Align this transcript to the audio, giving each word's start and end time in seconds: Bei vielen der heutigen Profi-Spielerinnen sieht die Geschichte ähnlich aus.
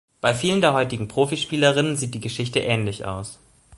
Bei 0.19 0.33
vielen 0.33 0.61
der 0.61 0.73
heutigen 0.73 1.07
Profi-Spielerinnen 1.07 1.95
sieht 1.95 2.15
die 2.15 2.19
Geschichte 2.19 2.57
ähnlich 2.57 3.05
aus. 3.05 3.37